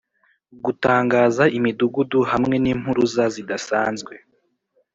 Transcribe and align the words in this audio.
gutangaza 0.65 1.43
imidugudu 1.57 2.19
hamwe 2.31 2.55
n'impuruza 2.63 3.23
zidasanzwe. 3.35 4.13